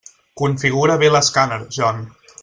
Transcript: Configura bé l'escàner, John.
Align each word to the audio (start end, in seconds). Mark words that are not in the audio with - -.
Configura 0.41 0.95
bé 1.03 1.11
l'escàner, 1.15 1.59
John. 1.79 2.01